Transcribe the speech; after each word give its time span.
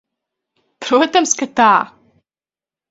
Protams, 0.87 1.37
ka 1.43 1.51
tā. 1.61 1.71